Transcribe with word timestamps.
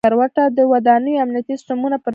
•د 0.57 0.59
ودانیو 0.71 1.21
امنیتي 1.23 1.49
سیستمونه 1.59 1.95
پرمختللي 1.97 2.07
شول. 2.07 2.09